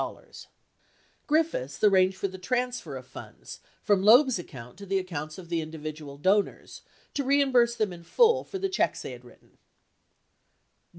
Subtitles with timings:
[0.03, 0.49] 104
[1.27, 5.61] Griffiths arranged for the transfer of funds from Loeb's account to the accounts of the
[5.61, 6.81] individual donors
[7.13, 9.59] to reimburse them in full for the checks they had written.